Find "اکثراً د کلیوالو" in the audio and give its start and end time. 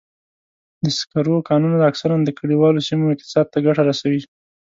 1.89-2.85